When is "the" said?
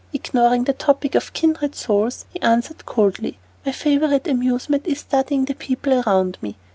0.63-0.73, 5.45-5.53